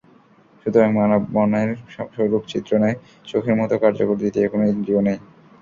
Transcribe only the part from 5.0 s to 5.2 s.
নেই।